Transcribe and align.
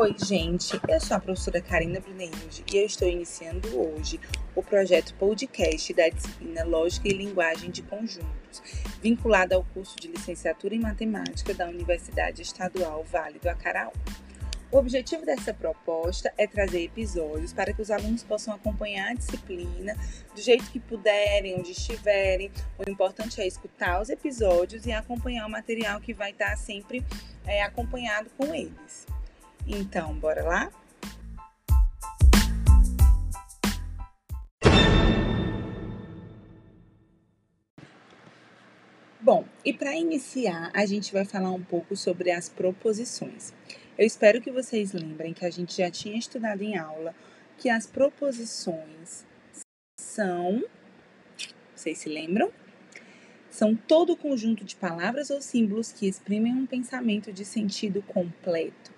Oi, 0.00 0.16
gente, 0.18 0.80
eu 0.88 0.98
sou 0.98 1.18
a 1.18 1.20
professora 1.20 1.60
Karina 1.60 2.00
Bruneilde 2.00 2.64
e 2.72 2.78
eu 2.78 2.86
estou 2.86 3.06
iniciando 3.06 3.68
hoje 3.78 4.18
o 4.56 4.62
projeto 4.62 5.12
podcast 5.16 5.92
da 5.92 6.08
disciplina 6.08 6.64
Lógica 6.64 7.06
e 7.06 7.12
Linguagem 7.12 7.70
de 7.70 7.82
Conjuntos, 7.82 8.62
vinculado 9.02 9.54
ao 9.54 9.62
curso 9.62 9.96
de 10.00 10.08
licenciatura 10.08 10.74
em 10.74 10.80
Matemática 10.80 11.52
da 11.52 11.68
Universidade 11.68 12.40
Estadual 12.40 13.04
Vale 13.04 13.38
do 13.40 13.50
Acaraú. 13.50 13.92
O 14.72 14.78
objetivo 14.78 15.26
dessa 15.26 15.52
proposta 15.52 16.32
é 16.38 16.46
trazer 16.46 16.82
episódios 16.82 17.52
para 17.52 17.74
que 17.74 17.82
os 17.82 17.90
alunos 17.90 18.22
possam 18.22 18.54
acompanhar 18.54 19.10
a 19.10 19.14
disciplina 19.14 19.94
do 20.34 20.40
jeito 20.40 20.64
que 20.70 20.80
puderem, 20.80 21.56
onde 21.58 21.72
estiverem. 21.72 22.50
O 22.78 22.90
importante 22.90 23.38
é 23.38 23.46
escutar 23.46 24.00
os 24.00 24.08
episódios 24.08 24.86
e 24.86 24.92
acompanhar 24.92 25.44
o 25.44 25.50
material 25.50 26.00
que 26.00 26.14
vai 26.14 26.30
estar 26.30 26.56
sempre 26.56 27.04
é, 27.46 27.62
acompanhado 27.62 28.30
com 28.38 28.54
eles. 28.54 29.06
Então, 29.72 30.12
bora 30.14 30.42
lá? 30.42 30.72
Bom, 39.20 39.44
e 39.64 39.72
para 39.72 39.94
iniciar, 39.94 40.72
a 40.74 40.84
gente 40.84 41.12
vai 41.12 41.24
falar 41.24 41.52
um 41.52 41.62
pouco 41.62 41.94
sobre 41.94 42.32
as 42.32 42.48
proposições. 42.48 43.52
Eu 43.96 44.04
espero 44.04 44.40
que 44.40 44.50
vocês 44.50 44.92
lembrem 44.92 45.32
que 45.32 45.46
a 45.46 45.50
gente 45.50 45.76
já 45.76 45.88
tinha 45.88 46.18
estudado 46.18 46.62
em 46.62 46.76
aula 46.76 47.14
que 47.56 47.70
as 47.70 47.86
proposições 47.86 49.24
são. 50.00 50.64
Vocês 51.76 51.98
se 51.98 52.08
lembram? 52.08 52.50
São 53.48 53.76
todo 53.76 54.14
o 54.14 54.16
conjunto 54.16 54.64
de 54.64 54.74
palavras 54.74 55.30
ou 55.30 55.40
símbolos 55.40 55.92
que 55.92 56.08
exprimem 56.08 56.54
um 56.54 56.66
pensamento 56.66 57.32
de 57.32 57.44
sentido 57.44 58.02
completo, 58.02 58.89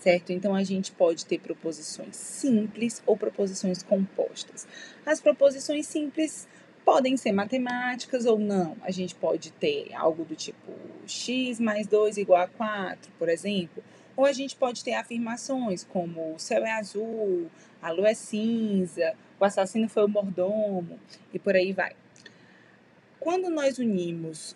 certo? 0.00 0.32
Então 0.32 0.54
a 0.54 0.64
gente 0.64 0.90
pode 0.90 1.24
ter 1.24 1.38
proposições 1.38 2.16
simples 2.16 3.02
ou 3.06 3.16
proposições 3.16 3.82
compostas. 3.82 4.66
As 5.06 5.20
proposições 5.20 5.86
simples 5.86 6.48
podem 6.84 7.16
ser 7.16 7.30
matemáticas 7.30 8.26
ou 8.26 8.38
não. 8.38 8.76
A 8.82 8.90
gente 8.90 9.14
pode 9.14 9.52
ter 9.52 9.94
algo 9.94 10.24
do 10.24 10.34
tipo 10.34 10.72
x 11.06 11.60
mais 11.60 11.86
2 11.86 12.16
igual 12.16 12.42
a 12.42 12.48
4, 12.48 13.12
por 13.18 13.28
exemplo 13.28 13.82
ou 14.20 14.26
a 14.26 14.32
gente 14.34 14.54
pode 14.54 14.84
ter 14.84 14.92
afirmações 14.92 15.82
como 15.82 16.34
o 16.34 16.38
céu 16.38 16.62
é 16.62 16.72
azul, 16.72 17.50
a 17.80 17.90
lua 17.90 18.10
é 18.10 18.14
cinza, 18.14 19.14
o 19.38 19.44
assassino 19.46 19.88
foi 19.88 20.04
o 20.04 20.08
mordomo 20.08 21.00
e 21.32 21.38
por 21.38 21.56
aí 21.56 21.72
vai. 21.72 21.94
Quando 23.18 23.48
nós 23.48 23.78
unimos 23.78 24.54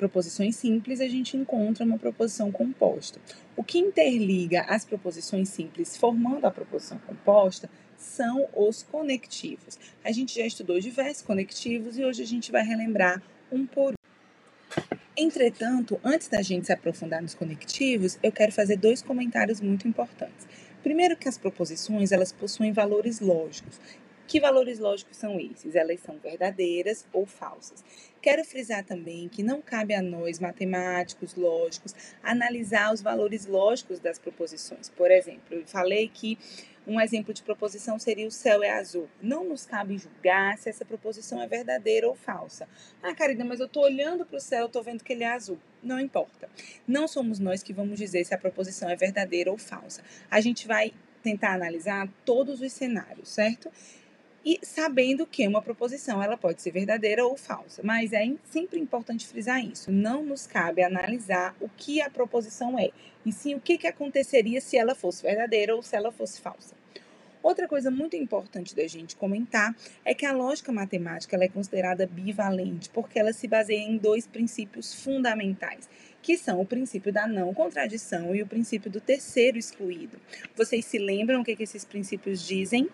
proposições 0.00 0.56
simples, 0.56 0.98
a 0.98 1.06
gente 1.06 1.36
encontra 1.36 1.84
uma 1.84 1.98
proposição 1.98 2.50
composta. 2.50 3.20
O 3.54 3.62
que 3.62 3.78
interliga 3.78 4.62
as 4.62 4.82
proposições 4.82 5.50
simples 5.50 5.94
formando 5.94 6.46
a 6.46 6.50
proposição 6.50 6.98
composta 7.06 7.68
são 7.98 8.48
os 8.56 8.82
conectivos. 8.82 9.78
A 10.02 10.10
gente 10.10 10.34
já 10.34 10.46
estudou 10.46 10.80
diversos 10.80 11.22
conectivos 11.22 11.98
e 11.98 12.04
hoje 12.04 12.22
a 12.22 12.26
gente 12.26 12.50
vai 12.50 12.64
relembrar 12.64 13.22
um 13.52 13.66
por 13.66 13.92
um. 13.92 14.96
Entretanto, 15.14 16.00
antes 16.02 16.28
da 16.28 16.40
gente 16.40 16.64
se 16.64 16.72
aprofundar 16.72 17.20
nos 17.20 17.34
conectivos, 17.34 18.18
eu 18.22 18.32
quero 18.32 18.52
fazer 18.52 18.76
dois 18.78 19.02
comentários 19.02 19.60
muito 19.60 19.86
importantes. 19.86 20.48
Primeiro 20.82 21.14
que 21.14 21.28
as 21.28 21.36
proposições, 21.36 22.10
elas 22.10 22.32
possuem 22.32 22.72
valores 22.72 23.20
lógicos. 23.20 23.78
Que 24.30 24.38
valores 24.38 24.78
lógicos 24.78 25.16
são 25.16 25.40
esses? 25.40 25.74
Elas 25.74 25.98
são 25.98 26.16
verdadeiras 26.16 27.04
ou 27.12 27.26
falsas. 27.26 27.82
Quero 28.22 28.44
frisar 28.44 28.84
também 28.84 29.28
que 29.28 29.42
não 29.42 29.60
cabe 29.60 29.92
a 29.92 30.00
nós, 30.00 30.38
matemáticos, 30.38 31.34
lógicos, 31.34 31.96
analisar 32.22 32.94
os 32.94 33.02
valores 33.02 33.46
lógicos 33.46 33.98
das 33.98 34.20
proposições. 34.20 34.88
Por 34.88 35.10
exemplo, 35.10 35.42
eu 35.50 35.66
falei 35.66 36.08
que 36.08 36.38
um 36.86 37.00
exemplo 37.00 37.34
de 37.34 37.42
proposição 37.42 37.98
seria 37.98 38.24
o 38.24 38.30
céu 38.30 38.62
é 38.62 38.70
azul. 38.70 39.08
Não 39.20 39.42
nos 39.42 39.66
cabe 39.66 39.98
julgar 39.98 40.56
se 40.58 40.68
essa 40.68 40.84
proposição 40.84 41.42
é 41.42 41.48
verdadeira 41.48 42.06
ou 42.06 42.14
falsa. 42.14 42.68
Ah, 43.02 43.12
Karina, 43.12 43.44
mas 43.44 43.58
eu 43.58 43.66
estou 43.66 43.82
olhando 43.82 44.24
para 44.24 44.36
o 44.36 44.40
céu, 44.40 44.66
estou 44.66 44.84
vendo 44.84 45.02
que 45.02 45.12
ele 45.12 45.24
é 45.24 45.32
azul. 45.32 45.58
Não 45.82 45.98
importa. 45.98 46.48
Não 46.86 47.08
somos 47.08 47.40
nós 47.40 47.64
que 47.64 47.72
vamos 47.72 47.98
dizer 47.98 48.24
se 48.24 48.32
a 48.32 48.38
proposição 48.38 48.88
é 48.88 48.94
verdadeira 48.94 49.50
ou 49.50 49.58
falsa. 49.58 50.04
A 50.30 50.40
gente 50.40 50.68
vai 50.68 50.92
tentar 51.20 51.54
analisar 51.54 52.08
todos 52.24 52.60
os 52.60 52.72
cenários, 52.72 53.28
certo? 53.28 53.70
E 54.44 54.58
sabendo 54.62 55.26
que 55.26 55.46
uma 55.46 55.60
proposição 55.60 56.22
ela 56.22 56.36
pode 56.36 56.62
ser 56.62 56.70
verdadeira 56.70 57.24
ou 57.24 57.36
falsa. 57.36 57.82
Mas 57.84 58.12
é 58.12 58.30
sempre 58.50 58.78
importante 58.78 59.26
frisar 59.26 59.64
isso. 59.64 59.92
Não 59.92 60.24
nos 60.24 60.46
cabe 60.46 60.82
analisar 60.82 61.54
o 61.60 61.68
que 61.68 62.00
a 62.00 62.10
proposição 62.10 62.78
é, 62.78 62.90
e 63.24 63.32
sim 63.32 63.54
o 63.54 63.60
que, 63.60 63.76
que 63.76 63.86
aconteceria 63.86 64.60
se 64.60 64.76
ela 64.76 64.94
fosse 64.94 65.22
verdadeira 65.22 65.74
ou 65.74 65.82
se 65.82 65.94
ela 65.94 66.10
fosse 66.10 66.40
falsa. 66.40 66.74
Outra 67.42 67.66
coisa 67.66 67.90
muito 67.90 68.16
importante 68.16 68.76
da 68.76 68.86
gente 68.86 69.16
comentar 69.16 69.74
é 70.04 70.14
que 70.14 70.26
a 70.26 70.32
lógica 70.32 70.70
matemática 70.70 71.42
é 71.42 71.48
considerada 71.48 72.06
bivalente, 72.06 72.90
porque 72.90 73.18
ela 73.18 73.32
se 73.32 73.48
baseia 73.48 73.80
em 73.80 73.96
dois 73.96 74.26
princípios 74.26 74.92
fundamentais, 75.02 75.88
que 76.20 76.36
são 76.36 76.60
o 76.60 76.66
princípio 76.66 77.10
da 77.10 77.26
não 77.26 77.54
contradição 77.54 78.34
e 78.34 78.42
o 78.42 78.46
princípio 78.46 78.90
do 78.90 79.00
terceiro 79.00 79.56
excluído. 79.56 80.18
Vocês 80.54 80.84
se 80.84 80.98
lembram 80.98 81.40
o 81.40 81.44
que, 81.44 81.56
que 81.56 81.62
esses 81.62 81.82
princípios 81.82 82.46
dizem? 82.46 82.90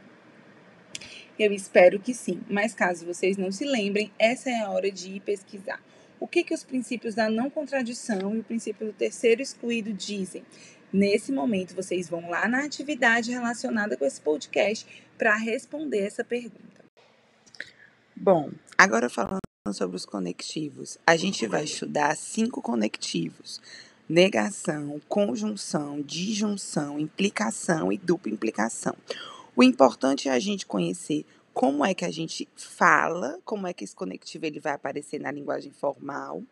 Eu 1.39 1.53
espero 1.53 2.01
que 2.01 2.15
sim, 2.15 2.41
mas 2.49 2.73
caso 2.73 3.05
vocês 3.05 3.37
não 3.37 3.53
se 3.53 3.65
lembrem, 3.65 4.11
essa 4.19 4.49
é 4.49 4.61
a 4.61 4.71
hora 4.71 4.91
de 4.91 5.17
ir 5.17 5.21
pesquisar. 5.21 5.83
O 6.19 6.27
que, 6.27 6.43
que 6.43 6.55
os 6.55 6.65
princípios 6.65 7.15
da 7.15 7.29
não 7.29 7.51
contradição 7.51 8.35
e 8.35 8.39
o 8.39 8.45
princípio 8.45 8.87
do 8.87 8.93
terceiro 8.93 9.43
excluído 9.43 9.93
dizem? 9.93 10.43
Nesse 10.91 11.31
momento, 11.31 11.75
vocês 11.75 12.09
vão 12.09 12.31
lá 12.31 12.49
na 12.49 12.65
atividade 12.65 13.31
relacionada 13.31 13.99
com 13.99 14.05
esse 14.07 14.21
podcast 14.21 14.87
para 15.19 15.37
responder 15.37 16.07
essa 16.07 16.25
pergunta. 16.25 16.85
Bom, 18.15 18.51
agora 18.79 19.11
falando 19.11 19.41
sobre 19.73 19.97
os 19.97 20.07
conectivos, 20.07 20.97
a 21.07 21.17
gente 21.17 21.47
vai 21.47 21.65
estudar 21.65 22.17
cinco 22.17 22.63
conectivos: 22.63 23.61
negação, 24.09 24.99
conjunção, 25.07 26.01
disjunção, 26.01 26.99
implicação 26.99 27.93
e 27.93 27.99
dupla 27.99 28.33
implicação. 28.33 28.97
O 29.59 29.63
importante 29.63 30.29
é 30.29 30.33
a 30.33 30.39
gente 30.39 30.67
conhecer 30.67 31.25
como 31.55 31.83
é 31.83 31.95
que 31.95 32.05
a 32.05 32.11
gente 32.11 32.47
fala, 32.55 33.41
como 33.43 33.67
é 33.67 33.73
que 33.73 33.85
esse 33.85 33.97
conectivo 33.97 34.45
ele 34.45 34.61
vai 34.61 34.75
aparecer 34.75 35.19
na 35.19 35.31
linguagem 35.31 35.73
formal, 35.73 36.43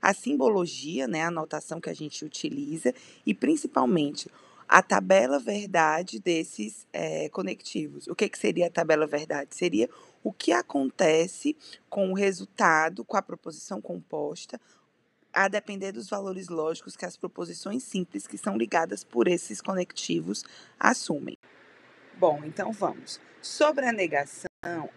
a 0.00 0.14
simbologia, 0.14 1.08
né, 1.08 1.24
a 1.24 1.30
notação 1.32 1.80
que 1.80 1.90
a 1.90 1.94
gente 1.94 2.24
utiliza 2.24 2.94
e 3.26 3.34
principalmente 3.34 4.30
a 4.68 4.80
tabela 4.80 5.40
verdade 5.40 6.20
desses 6.20 6.86
é, 6.92 7.28
conectivos. 7.30 8.06
O 8.06 8.14
que, 8.14 8.28
que 8.28 8.38
seria 8.38 8.68
a 8.68 8.70
tabela 8.70 9.08
verdade? 9.08 9.56
Seria 9.56 9.90
o 10.22 10.32
que 10.32 10.52
acontece 10.52 11.56
com 11.90 12.12
o 12.12 12.14
resultado, 12.14 13.04
com 13.04 13.16
a 13.16 13.22
proposição 13.22 13.82
composta, 13.82 14.60
a 15.32 15.48
depender 15.48 15.90
dos 15.90 16.08
valores 16.08 16.48
lógicos 16.48 16.96
que 16.96 17.04
as 17.04 17.16
proposições 17.16 17.82
simples 17.82 18.28
que 18.28 18.38
são 18.38 18.56
ligadas 18.56 19.02
por 19.02 19.26
esses 19.26 19.60
conectivos 19.60 20.44
assumem. 20.78 21.36
Bom, 22.16 22.42
então 22.44 22.72
vamos. 22.72 23.20
Sobre 23.40 23.84
a 23.86 23.92
negação, 23.92 24.48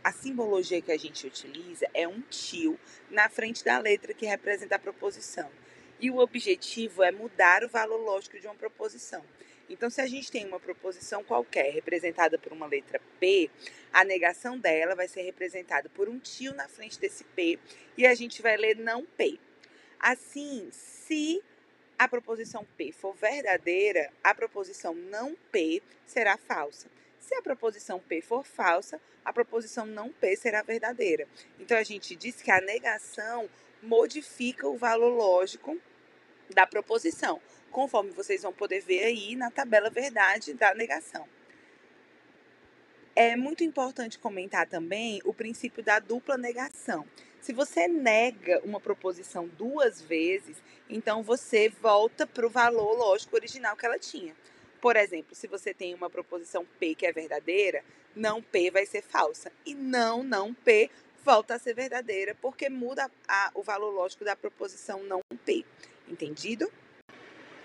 a 0.04 0.12
simbologia 0.12 0.82
que 0.82 0.92
a 0.92 0.98
gente 0.98 1.26
utiliza 1.26 1.88
é 1.94 2.08
um 2.08 2.22
tio 2.22 2.80
na 3.10 3.30
frente 3.30 3.64
da 3.64 3.80
letra 3.80 4.14
que 4.14 4.26
representa 4.26 4.76
a 4.76 4.80
proposição. 4.80 5.50
E 6.00 6.12
o 6.12 6.20
objetivo 6.20 7.02
é 7.02 7.12
mudar 7.12 7.64
o 7.64 7.70
valor 7.70 7.98
lógico 7.98 8.40
de 8.40 8.46
uma 8.46 8.54
proposição. 8.54 9.24
Então, 9.68 9.90
se 9.90 10.00
a 10.00 10.06
gente 10.06 10.32
tem 10.32 10.46
uma 10.46 10.60
proposição 10.60 11.24
qualquer 11.24 11.74
representada 11.74 12.38
por 12.38 12.52
uma 12.52 12.68
letra 12.68 13.02
P, 13.20 13.50
a 13.92 14.04
negação 14.04 14.60
dela 14.60 14.94
vai 14.94 15.08
ser 15.08 15.24
representada 15.24 15.90
por 15.90 16.08
um 16.08 16.20
tio 16.20 16.54
na 16.54 16.68
frente 16.68 17.00
desse 17.00 17.24
P 17.24 17.58
e 17.98 18.06
a 18.06 18.14
gente 18.14 18.42
vai 18.42 18.58
ler 18.58 18.78
não 18.78 19.04
P. 19.04 19.40
Assim, 20.00 20.70
se 20.72 21.42
a 21.98 22.08
proposição 22.08 22.68
P 22.78 22.92
for 22.92 23.16
verdadeira, 23.16 24.12
a 24.24 24.36
proposição 24.36 24.94
não 24.94 25.36
P 25.52 25.82
será 26.06 26.38
falsa. 26.38 26.88
Se 27.26 27.34
a 27.34 27.42
proposição 27.42 28.00
P 28.00 28.22
for 28.22 28.46
falsa, 28.46 29.02
a 29.24 29.34
proposição 29.34 29.84
não 29.84 30.12
P 30.12 30.36
será 30.36 30.62
verdadeira. 30.62 31.28
Então 31.60 31.76
a 31.76 31.82
gente 31.82 32.16
diz 32.16 32.40
que 32.40 32.52
a 32.52 32.62
negação 32.62 33.50
modifica 33.82 34.68
o 34.68 34.78
valor 34.78 35.10
lógico 35.10 35.76
da 36.54 36.68
proposição, 36.68 37.42
conforme 37.72 38.12
vocês 38.12 38.44
vão 38.44 38.54
poder 38.54 38.82
ver 38.82 39.06
aí 39.06 39.36
na 39.36 39.50
tabela 39.50 39.90
verdade 39.90 40.54
da 40.54 40.76
negação. 40.76 41.28
É 43.16 43.36
muito 43.36 43.64
importante 43.64 44.20
comentar 44.20 44.68
também 44.68 45.20
o 45.26 45.34
princípio 45.34 45.84
da 45.84 45.98
dupla 45.98 46.38
negação. 46.38 47.08
Se 47.42 47.54
você 47.54 47.88
nega 47.88 48.62
uma 48.64 48.80
proposição 48.80 49.48
duas 49.48 50.00
vezes, 50.00 50.62
então 50.88 51.24
você 51.24 51.70
volta 51.70 52.28
para 52.28 52.46
o 52.46 52.52
valor 52.52 52.96
lógico 52.96 53.36
original 53.36 53.76
que 53.76 53.86
ela 53.86 53.98
tinha. 53.98 54.36
Por 54.86 54.98
exemplo, 54.98 55.34
se 55.34 55.48
você 55.48 55.74
tem 55.74 55.96
uma 55.96 56.12
proposição 56.12 56.64
P 56.80 56.94
que 56.94 57.08
é 57.08 57.12
verdadeira, 57.12 57.84
não 58.16 58.40
P 58.40 58.70
vai 58.70 58.86
ser 58.86 59.02
falsa. 59.02 59.52
E 59.66 59.74
não, 59.74 60.22
não 60.22 60.54
P 60.54 60.92
volta 61.24 61.56
a 61.56 61.58
ser 61.58 61.74
verdadeira, 61.74 62.38
porque 62.40 62.70
muda 62.70 63.10
a, 63.28 63.50
o 63.56 63.64
valor 63.64 63.90
lógico 63.90 64.24
da 64.24 64.36
proposição 64.36 65.02
não 65.02 65.22
P. 65.44 65.66
Entendido? 66.08 66.72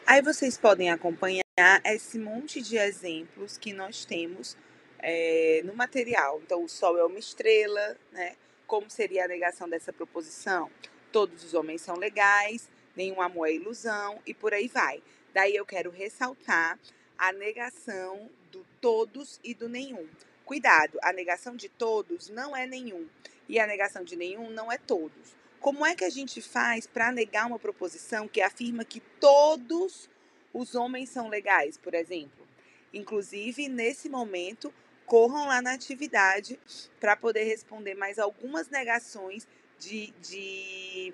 Aí 0.07 0.23
vocês 0.23 0.57
podem 0.57 0.91
acompanhar 0.91 1.45
esse 1.85 2.19
monte 2.19 2.63
de 2.63 2.79
exemplos 2.79 3.59
que 3.59 3.75
nós 3.75 4.07
temos 4.07 4.57
é, 4.99 5.61
no 5.67 5.75
material. 5.75 6.41
Então, 6.43 6.65
o 6.65 6.71
Sol 6.71 6.97
é 6.97 7.05
uma 7.05 7.19
estrela, 7.19 7.99
né? 8.13 8.35
Como 8.67 8.89
seria 8.89 9.27
a 9.27 9.29
negação 9.29 9.69
dessa 9.69 9.93
proposição? 9.93 10.71
Todos 11.13 11.45
os 11.45 11.53
homens 11.53 11.83
são 11.83 11.97
legais, 11.97 12.71
nenhum 12.97 13.21
amor 13.21 13.47
é 13.47 13.53
ilusão 13.53 14.23
e 14.27 14.33
por 14.33 14.55
aí 14.55 14.69
vai. 14.69 15.03
Daí 15.35 15.55
eu 15.55 15.67
quero 15.67 15.91
ressaltar 15.91 16.79
a 17.21 17.33
negação 17.33 18.31
do 18.51 18.65
todos 18.81 19.39
e 19.45 19.53
do 19.53 19.69
nenhum. 19.69 20.09
Cuidado, 20.43 20.99
a 21.03 21.13
negação 21.13 21.55
de 21.55 21.69
todos 21.69 22.31
não 22.31 22.57
é 22.57 22.67
nenhum 22.67 23.07
e 23.47 23.61
a 23.61 23.67
negação 23.67 24.03
de 24.03 24.17
nenhum 24.17 24.49
não 24.49 24.73
é 24.73 24.79
todos. 24.79 25.37
Como 25.61 25.85
é 25.85 25.95
que 25.95 26.05
a 26.05 26.09
gente 26.09 26.41
faz 26.41 26.87
para 26.87 27.13
negar 27.13 27.47
uma 27.47 27.59
proposição 27.59 28.27
que 28.27 28.41
afirma 28.41 28.87
que 28.87 29.01
todos 29.21 30.09
os 30.55 30.75
homens 30.75 31.11
são 31.11 31.29
legais, 31.29 31.77
por 31.77 31.93
exemplo? 31.93 32.49
Inclusive, 32.91 33.69
nesse 33.69 34.09
momento, 34.09 34.73
corram 35.05 35.47
lá 35.47 35.61
na 35.61 35.75
atividade 35.75 36.59
para 36.99 37.15
poder 37.17 37.45
responder 37.45 37.95
mais 37.95 38.19
algumas 38.19 38.71
negações 38.71 39.47
de, 39.79 40.11
de 40.23 41.13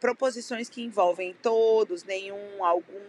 proposições 0.00 0.70
que 0.70 0.82
envolvem 0.82 1.36
todos, 1.42 2.04
nenhum, 2.04 2.64
algum. 2.64 3.04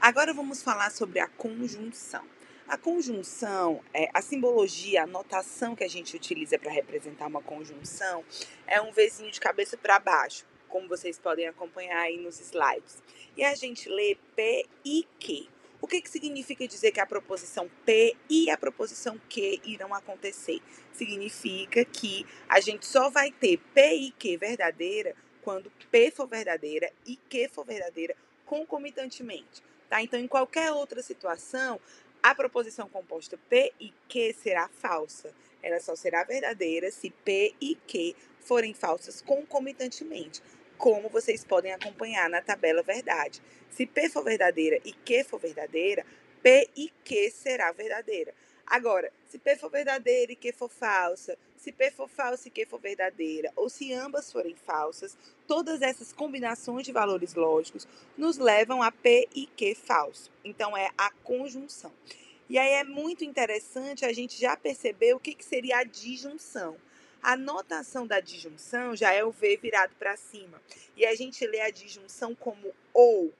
Agora 0.00 0.32
vamos 0.32 0.62
falar 0.62 0.90
sobre 0.90 1.20
a 1.20 1.28
conjunção. 1.28 2.24
A 2.66 2.76
conjunção, 2.76 3.82
é, 3.94 4.10
a 4.12 4.20
simbologia, 4.20 5.04
a 5.04 5.06
notação 5.06 5.74
que 5.74 5.84
a 5.84 5.88
gente 5.88 6.14
utiliza 6.14 6.58
para 6.58 6.70
representar 6.70 7.26
uma 7.26 7.40
conjunção 7.40 8.24
é 8.66 8.80
um 8.80 8.92
Vzinho 8.92 9.30
de 9.30 9.40
cabeça 9.40 9.76
para 9.76 9.98
baixo 9.98 10.44
como 10.68 10.86
vocês 10.86 11.18
podem 11.18 11.48
acompanhar 11.48 12.00
aí 12.00 12.18
nos 12.18 12.38
slides. 12.40 13.02
E 13.36 13.42
a 13.42 13.54
gente 13.54 13.88
lê 13.88 14.16
P 14.36 14.66
e 14.84 15.06
Q. 15.18 15.48
O 15.80 15.86
que, 15.86 16.00
que 16.00 16.10
significa 16.10 16.66
dizer 16.66 16.90
que 16.90 17.00
a 17.00 17.06
proposição 17.06 17.70
P 17.84 18.16
e 18.28 18.50
a 18.50 18.58
proposição 18.58 19.18
Q 19.28 19.60
irão 19.64 19.94
acontecer? 19.94 20.60
Significa 20.92 21.84
que 21.84 22.26
a 22.48 22.60
gente 22.60 22.84
só 22.84 23.08
vai 23.08 23.30
ter 23.30 23.58
P 23.72 23.94
e 23.94 24.10
Q 24.10 24.36
verdadeira 24.36 25.14
quando 25.42 25.72
P 25.90 26.10
for 26.10 26.26
verdadeira 26.26 26.92
e 27.06 27.16
Q 27.16 27.48
for 27.48 27.64
verdadeira 27.64 28.16
concomitantemente. 28.44 29.62
Tá? 29.88 30.02
Então, 30.02 30.18
em 30.18 30.28
qualquer 30.28 30.70
outra 30.72 31.02
situação, 31.02 31.80
a 32.22 32.34
proposição 32.34 32.88
composta 32.88 33.38
P 33.48 33.72
e 33.80 33.92
Q 34.08 34.34
será 34.34 34.68
falsa. 34.68 35.32
Ela 35.62 35.80
só 35.80 35.96
será 35.96 36.24
verdadeira 36.24 36.90
se 36.90 37.10
P 37.10 37.54
e 37.60 37.74
Q 37.74 38.14
forem 38.40 38.74
falsas 38.74 39.20
concomitantemente 39.20 40.42
como 40.78 41.08
vocês 41.08 41.44
podem 41.44 41.72
acompanhar 41.72 42.30
na 42.30 42.40
tabela 42.40 42.82
verdade. 42.82 43.42
Se 43.70 43.84
P 43.84 44.08
for 44.08 44.22
verdadeira 44.22 44.78
e 44.84 44.92
Q 44.92 45.24
for 45.24 45.40
verdadeira, 45.40 46.06
P 46.42 46.70
e 46.76 46.90
Q 47.04 47.30
será 47.32 47.72
verdadeira. 47.72 48.32
Agora, 48.70 49.10
se 49.26 49.38
P 49.38 49.56
for 49.56 49.70
verdadeira 49.70 50.32
e 50.32 50.36
Q 50.36 50.52
for 50.52 50.68
falsa, 50.68 51.38
se 51.56 51.72
P 51.72 51.90
for 51.90 52.06
falsa 52.06 52.48
e 52.48 52.50
Q 52.50 52.66
for 52.66 52.78
verdadeira, 52.78 53.50
ou 53.56 53.70
se 53.70 53.94
ambas 53.94 54.30
forem 54.30 54.54
falsas, 54.54 55.16
todas 55.46 55.80
essas 55.80 56.12
combinações 56.12 56.84
de 56.84 56.92
valores 56.92 57.34
lógicos 57.34 57.88
nos 58.16 58.36
levam 58.36 58.82
a 58.82 58.92
P 58.92 59.26
e 59.34 59.46
Q 59.46 59.74
falso. 59.74 60.30
Então, 60.44 60.76
é 60.76 60.90
a 60.98 61.10
conjunção. 61.10 61.92
E 62.48 62.58
aí 62.58 62.72
é 62.72 62.84
muito 62.84 63.24
interessante 63.24 64.04
a 64.04 64.12
gente 64.12 64.38
já 64.38 64.54
perceber 64.54 65.14
o 65.14 65.20
que, 65.20 65.34
que 65.34 65.44
seria 65.44 65.78
a 65.78 65.84
disjunção. 65.84 66.76
A 67.22 67.36
notação 67.36 68.06
da 68.06 68.20
disjunção 68.20 68.94
já 68.94 69.12
é 69.12 69.24
o 69.24 69.30
V 69.30 69.56
virado 69.56 69.94
para 69.98 70.16
cima. 70.16 70.60
E 70.96 71.06
a 71.06 71.14
gente 71.14 71.46
lê 71.46 71.60
a 71.60 71.70
disjunção 71.70 72.34
como 72.34 72.72
ou. 72.92 73.32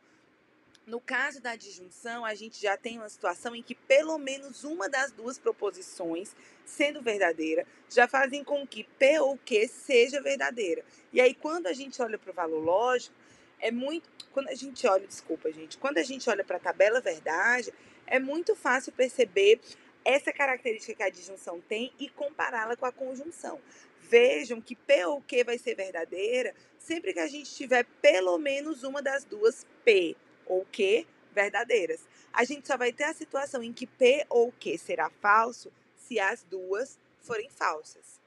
No 0.88 1.02
caso 1.02 1.38
da 1.38 1.55
disjunção, 1.55 2.25
a 2.25 2.35
gente 2.35 2.62
já 2.62 2.75
tem 2.75 2.96
uma 2.96 3.11
situação 3.11 3.55
em 3.55 3.62
que 3.62 3.75
pelo 3.75 4.17
menos 4.17 4.64
uma 4.64 4.88
das 4.88 5.12
duas 5.12 5.38
proposições, 5.38 6.35
sendo 6.64 7.02
verdadeira, 7.02 7.67
já 7.90 8.08
fazem 8.08 8.43
com 8.43 8.67
que 8.67 8.85
P 8.85 9.20
ou 9.20 9.37
Q 9.37 9.69
seja 9.69 10.19
verdadeira. 10.23 10.82
E 11.12 11.20
aí, 11.20 11.35
quando 11.35 11.67
a 11.67 11.75
gente 11.75 12.00
olha 12.00 12.17
para 12.17 12.31
o 12.31 12.35
valor 12.35 12.64
lógico, 12.64 13.14
é 13.61 13.70
muito. 13.70 14.08
Quando 14.32 14.49
a 14.49 14.55
gente 14.55 14.87
olha, 14.87 15.06
desculpa, 15.06 15.52
gente, 15.52 15.76
quando 15.76 15.99
a 15.99 16.02
gente 16.02 16.31
olha 16.31 16.43
para 16.43 16.56
a 16.56 16.61
tabela 16.61 17.02
verdade, 17.02 17.70
é 18.06 18.19
muito 18.19 18.56
fácil 18.56 18.90
perceber 18.90 19.61
essa 20.02 20.32
característica 20.32 20.94
que 20.94 21.02
a 21.02 21.11
disjunção 21.11 21.61
tem 21.61 21.93
e 21.99 22.08
compará-la 22.08 22.76
com 22.79 22.87
a 22.87 22.93
conjunção. 22.93 23.61
Vejam 24.08 24.58
que 24.58 24.75
P 24.75 25.05
ou 25.05 25.20
Q 25.20 25.44
vai 25.44 25.58
ser 25.58 25.75
verdadeira 25.75 26.55
sempre 26.79 27.12
que 27.12 27.20
a 27.20 27.26
gente 27.26 27.55
tiver 27.55 27.85
pelo 28.00 28.38
menos 28.38 28.85
uma 28.85 29.02
das 29.02 29.23
duas 29.23 29.67
P 29.85 30.17
ou 30.49 30.65
Q 30.73 31.06
verdadeiras. 31.33 32.00
A 32.33 32.45
gente 32.45 32.67
só 32.67 32.77
vai 32.77 32.93
ter 32.93 33.05
a 33.05 33.15
situação 33.15 33.62
em 33.62 33.73
que 33.73 33.87
P 33.87 34.27
ou 34.29 34.50
Q 34.53 34.77
será 34.79 35.11
falso 35.21 35.73
se 35.97 36.19
as 36.19 36.43
duas 36.43 36.99
forem 37.21 37.50
falsas. 37.50 38.21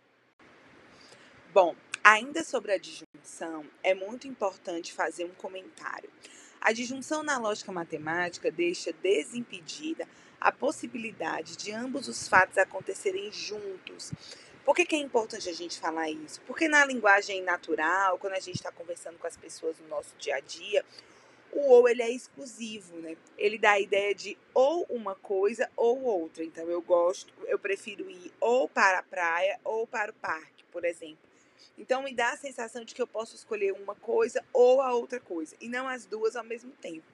Bom, 1.54 1.76
ainda 2.04 2.44
sobre 2.44 2.72
a 2.72 2.78
disjunção, 2.78 3.66
é 3.84 3.94
muito 3.94 4.28
importante 4.28 4.94
fazer 4.94 5.26
um 5.26 5.34
comentário. 5.34 6.10
A 6.62 6.72
disjunção 6.72 7.24
na 7.24 7.38
lógica 7.38 7.72
matemática 7.72 8.52
deixa 8.52 8.94
desimpedida 8.94 10.08
a 10.40 10.52
possibilidade 10.52 11.58
de 11.58 11.72
ambos 11.72 12.08
os 12.08 12.28
fatos 12.28 12.58
acontecerem 12.58 13.32
juntos. 13.32 14.12
Por 14.64 14.76
que, 14.76 14.86
que, 14.86 14.96
é 14.96 15.00
importante 15.00 15.50
a 15.50 15.54
gente 15.54 15.80
falar 15.80 16.10
isso? 16.10 16.40
Porque 16.42 16.68
na 16.68 16.86
linguagem 16.86 17.42
natural, 17.42 18.18
quando 18.20 18.34
a 18.34 18.40
gente 18.40 18.56
está 18.56 18.72
conversando 18.72 19.18
com 19.18 19.28
as 19.28 19.36
pessoas 19.36 19.80
no 19.80 19.88
nosso 19.88 20.16
dia 20.18 20.36
a 20.36 20.40
dia, 20.40 20.86
o 21.54 21.70
ou 21.70 21.90
ele 21.90 22.02
é 22.02 22.10
exclusivo, 22.10 22.98
né? 22.98 23.18
Ele 23.38 23.58
dá 23.58 23.72
a 23.72 23.80
ideia 23.80 24.14
de 24.16 24.38
ou 24.54 24.86
uma 24.90 25.16
coisa 25.16 25.70
ou 25.76 26.02
outra. 26.04 26.44
Então 26.44 26.70
eu 26.70 26.82
gosto, 26.82 27.34
eu 27.48 27.60
prefiro 27.60 28.10
ir 28.10 28.32
ou 28.40 28.68
para 28.68 29.00
a 29.00 29.04
praia 29.04 29.60
ou 29.64 29.86
para 29.86 30.12
o 30.12 30.16
parque, 30.16 30.64
por 30.72 30.86
exemplo. 30.86 31.30
Então 31.78 32.04
me 32.04 32.14
dá 32.14 32.32
a 32.32 32.38
sensação 32.38 32.84
de 32.84 32.94
que 32.94 33.02
eu 33.02 33.08
posso 33.08 33.36
escolher 33.36 33.72
uma 33.74 33.96
coisa 33.96 34.44
ou 34.54 34.82
a 34.82 34.94
outra 34.94 35.20
coisa, 35.20 35.56
e 35.60 35.68
não 35.68 35.88
as 35.88 36.06
duas 36.06 36.36
ao 36.36 36.44
mesmo 36.44 36.72
tempo. 36.82 37.06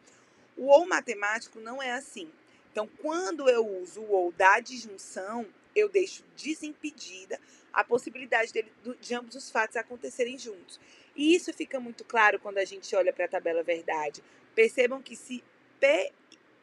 O 0.58 0.68
ou 0.68 0.88
matemático 0.88 1.60
não 1.60 1.82
é 1.82 1.92
assim. 1.92 2.30
Então, 2.72 2.88
quando 3.02 3.50
eu 3.50 3.66
uso 3.66 4.02
o 4.02 4.12
ou 4.12 4.32
da 4.32 4.60
disjunção, 4.60 5.46
eu 5.78 5.88
deixo 5.88 6.24
desimpedida 6.36 7.40
a 7.72 7.84
possibilidade 7.84 8.52
dele, 8.52 8.72
de 9.00 9.14
ambos 9.14 9.36
os 9.36 9.52
fatos 9.52 9.78
acontecerem 9.78 10.38
juntos. 10.38 10.80
E 11.16 11.36
isso 11.36 11.54
fica 11.54 11.80
muito 11.80 12.04
claro 12.04 12.40
quando 12.40 12.58
a 12.58 12.66
gente 12.66 12.96
olha 12.96 13.14
para 13.14 13.26
a 13.26 13.30
tabela 13.30 13.62
verdade. 13.62 14.24
Percebam 14.56 15.02
que 15.02 15.16
se 15.16 15.44
P 15.80 16.12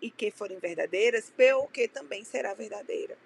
e 0.02 0.10
Q 0.10 0.32
forem 0.32 0.58
verdadeiras, 0.58 1.30
P 1.30 1.52
ou 1.54 1.68
Q 1.68 1.86
também 1.88 2.24
será 2.24 2.52
verdadeira. 2.54 3.16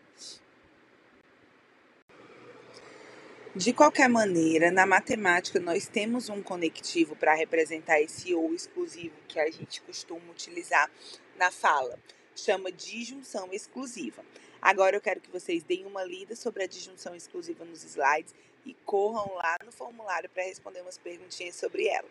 De 3.56 3.72
qualquer 3.72 4.08
maneira, 4.08 4.70
na 4.70 4.84
matemática 4.84 5.58
nós 5.58 5.88
temos 5.88 6.28
um 6.28 6.42
conectivo 6.42 7.16
para 7.16 7.34
representar 7.34 8.00
esse 8.00 8.34
ou 8.34 8.54
exclusivo 8.54 9.16
que 9.26 9.40
a 9.40 9.50
gente 9.50 9.80
costuma 9.80 10.30
utilizar 10.30 10.90
na 11.36 11.50
fala 11.50 11.98
chama 12.38 12.70
disjunção 12.70 13.48
exclusiva. 13.52 14.24
Agora 14.60 14.96
eu 14.96 15.00
quero 15.00 15.20
que 15.20 15.30
vocês 15.30 15.62
deem 15.62 15.86
uma 15.86 16.04
lida 16.04 16.34
sobre 16.34 16.64
a 16.64 16.66
disjunção 16.66 17.14
exclusiva 17.14 17.64
nos 17.64 17.84
slides 17.84 18.34
e 18.66 18.74
corram 18.84 19.34
lá 19.34 19.56
no 19.64 19.72
formulário 19.72 20.28
para 20.28 20.42
responder 20.42 20.80
umas 20.80 20.98
perguntinhas 20.98 21.54
sobre 21.56 21.86
ela. 21.86 22.08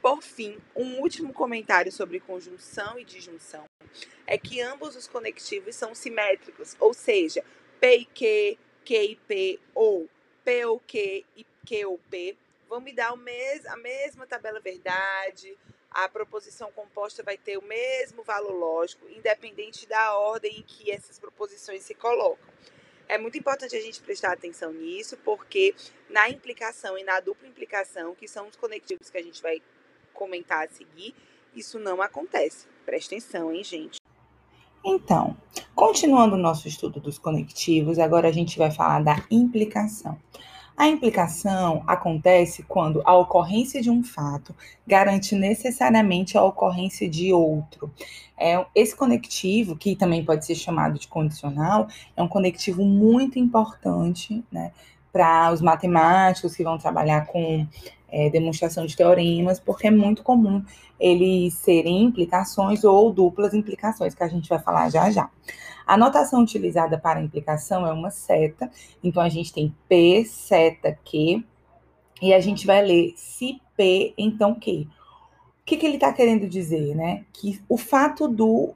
Por 0.00 0.22
fim, 0.22 0.58
um 0.74 1.00
último 1.00 1.32
comentário 1.32 1.92
sobre 1.92 2.20
conjunção 2.20 2.98
e 2.98 3.04
disjunção 3.04 3.64
é 4.26 4.38
que 4.38 4.60
ambos 4.62 4.96
os 4.96 5.06
conectivos 5.06 5.76
são 5.76 5.94
simétricos, 5.94 6.74
ou 6.80 6.94
seja, 6.94 7.44
P 7.78 7.96
e 7.98 8.04
Q, 8.06 8.58
Q 8.84 8.94
e 8.94 9.16
P, 9.16 9.60
ou 9.74 10.08
P 10.42 10.64
ou 10.64 10.80
Q 10.80 11.24
e 11.36 11.46
Q 11.66 11.84
ou 11.84 11.98
P 12.10 12.36
vão 12.68 12.80
me 12.80 12.92
dar 12.92 13.14
mes 13.16 13.66
a 13.66 13.76
mesma 13.76 14.26
tabela 14.26 14.60
verdade, 14.60 15.58
a 15.90 16.08
proposição 16.08 16.70
composta 16.72 17.22
vai 17.22 17.36
ter 17.36 17.58
o 17.58 17.62
mesmo 17.62 18.22
valor 18.22 18.52
lógico, 18.52 19.08
independente 19.08 19.86
da 19.88 20.16
ordem 20.16 20.58
em 20.58 20.62
que 20.62 20.90
essas 20.90 21.18
proposições 21.18 21.82
se 21.82 21.94
colocam. 21.94 22.48
É 23.08 23.18
muito 23.18 23.36
importante 23.36 23.74
a 23.74 23.80
gente 23.80 24.00
prestar 24.00 24.32
atenção 24.32 24.72
nisso, 24.72 25.16
porque 25.24 25.74
na 26.08 26.30
implicação 26.30 26.96
e 26.96 27.02
na 27.02 27.18
dupla 27.18 27.48
implicação, 27.48 28.14
que 28.14 28.28
são 28.28 28.46
os 28.46 28.54
conectivos 28.54 29.10
que 29.10 29.18
a 29.18 29.22
gente 29.22 29.42
vai 29.42 29.60
comentar 30.14 30.64
a 30.64 30.68
seguir, 30.68 31.14
isso 31.54 31.78
não 31.80 32.00
acontece. 32.00 32.68
Presta 32.86 33.16
atenção, 33.16 33.52
hein, 33.52 33.64
gente? 33.64 33.98
Então, 34.84 35.36
continuando 35.74 36.36
o 36.36 36.38
nosso 36.38 36.68
estudo 36.68 37.00
dos 37.00 37.18
conectivos, 37.18 37.98
agora 37.98 38.28
a 38.28 38.32
gente 38.32 38.56
vai 38.56 38.70
falar 38.70 39.02
da 39.02 39.26
implicação. 39.30 40.16
A 40.80 40.88
implicação 40.88 41.84
acontece 41.86 42.62
quando 42.62 43.02
a 43.04 43.14
ocorrência 43.14 43.82
de 43.82 43.90
um 43.90 44.02
fato 44.02 44.56
garante 44.86 45.34
necessariamente 45.34 46.38
a 46.38 46.42
ocorrência 46.42 47.06
de 47.06 47.34
outro. 47.34 47.92
É, 48.34 48.64
esse 48.74 48.96
conectivo, 48.96 49.76
que 49.76 49.94
também 49.94 50.24
pode 50.24 50.46
ser 50.46 50.54
chamado 50.54 50.98
de 50.98 51.06
condicional, 51.06 51.86
é 52.16 52.22
um 52.22 52.28
conectivo 52.28 52.82
muito 52.82 53.38
importante 53.38 54.42
né, 54.50 54.72
para 55.12 55.52
os 55.52 55.60
matemáticos 55.60 56.54
que 56.54 56.64
vão 56.64 56.78
trabalhar 56.78 57.26
com 57.26 57.66
é, 58.10 58.28
demonstração 58.30 58.86
de 58.86 58.96
teoremas, 58.96 59.60
porque 59.60 59.86
é 59.86 59.90
muito 59.90 60.22
comum 60.22 60.64
eles 60.98 61.54
serem 61.54 62.02
implicações 62.02 62.84
ou 62.84 63.12
duplas 63.12 63.54
implicações, 63.54 64.14
que 64.14 64.22
a 64.22 64.28
gente 64.28 64.48
vai 64.48 64.58
falar 64.58 64.90
já 64.90 65.10
já. 65.10 65.30
A 65.86 65.96
notação 65.96 66.42
utilizada 66.42 66.98
para 66.98 67.22
implicação 67.22 67.86
é 67.86 67.92
uma 67.92 68.10
seta, 68.10 68.70
então 69.02 69.22
a 69.22 69.28
gente 69.28 69.52
tem 69.52 69.74
P, 69.88 70.24
seta, 70.24 70.96
Q, 71.04 71.44
e 72.20 72.34
a 72.34 72.40
gente 72.40 72.66
vai 72.66 72.84
ler 72.84 73.14
se 73.16 73.60
P, 73.76 74.14
então 74.16 74.54
Q. 74.54 74.86
O 75.62 75.64
que, 75.64 75.76
que 75.76 75.86
ele 75.86 75.94
está 75.94 76.12
querendo 76.12 76.48
dizer, 76.48 76.94
né? 76.94 77.24
Que 77.32 77.60
o 77.68 77.76
fato 77.76 78.28
do 78.28 78.74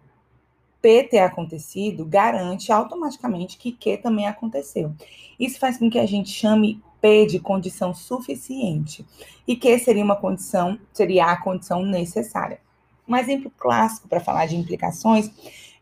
P 0.84 1.02
ter 1.04 1.20
acontecido 1.20 2.04
garante 2.04 2.70
automaticamente 2.70 3.56
que 3.56 3.72
Q 3.72 3.96
também 3.96 4.26
aconteceu. 4.26 4.92
Isso 5.40 5.58
faz 5.58 5.78
com 5.78 5.88
que 5.88 5.98
a 5.98 6.04
gente 6.04 6.28
chame 6.28 6.78
P 7.00 7.24
de 7.24 7.40
condição 7.40 7.94
suficiente 7.94 9.02
e 9.48 9.56
Q 9.56 9.78
seria 9.78 10.04
uma 10.04 10.14
condição, 10.14 10.78
seria 10.92 11.24
a 11.24 11.40
condição 11.40 11.82
necessária. 11.82 12.60
Um 13.08 13.16
exemplo 13.16 13.50
clássico 13.56 14.08
para 14.08 14.20
falar 14.20 14.44
de 14.44 14.56
implicações 14.56 15.30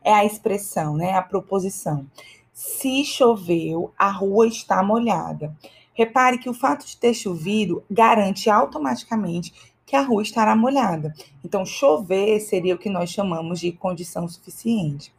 é 0.05 0.15
a 0.15 0.25
expressão, 0.25 0.97
né? 0.97 1.15
A 1.15 1.23
proposição. 1.23 2.07
Se 2.53 3.05
choveu, 3.05 3.93
a 3.99 4.09
rua 4.09 4.47
está 4.47 4.85
molhada. 4.85 5.53
Repare 5.95 6.39
que 6.39 6.49
o 6.49 6.55
fato 6.55 6.87
de 6.87 6.97
ter 6.97 7.13
chovido 7.13 7.83
garante 7.91 8.49
automaticamente 8.49 9.53
que 9.93 9.97
a 9.97 10.01
rua 10.01 10.23
estará 10.23 10.57
molhada. 10.57 11.15
Então, 11.45 11.67
chover 11.67 12.41
seria 12.41 12.75
o 12.75 12.79
que 12.79 12.89
nós 12.89 13.11
chamamos 13.11 13.61
de 13.61 13.73
condição 13.73 14.27
suficiente. 14.27 15.13